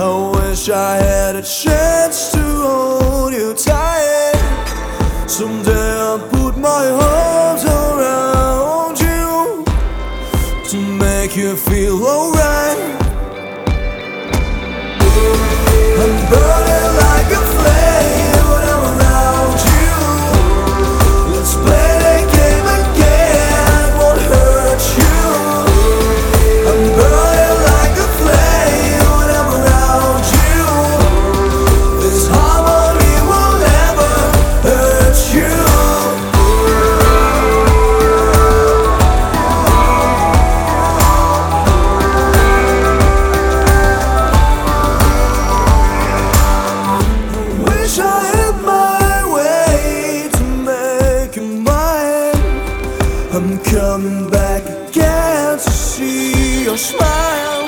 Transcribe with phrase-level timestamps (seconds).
[0.00, 4.38] I wish I had a chance to hold you tight.
[5.26, 9.64] Someday I'll put my arms around you
[10.70, 12.78] to make you feel alright.
[16.00, 16.77] I'm burning
[53.38, 57.62] I'm coming back again to see your smile.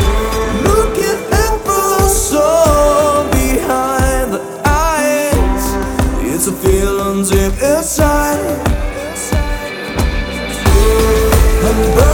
[0.64, 5.64] Looking at the soul behind the eyes.
[6.26, 8.58] It's a feeling deep inside.
[11.62, 12.09] I'm